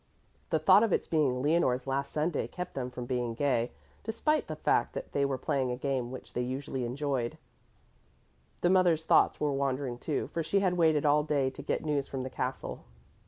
[0.49, 3.71] The thought of its being Leonore's last Sunday kept them from being gay,
[4.03, 7.37] despite the fact that they were playing a game which they usually enjoyed.
[8.61, 12.07] The mother's thoughts were wandering, too, for she had waited all day to get news
[12.07, 12.83] from the castle.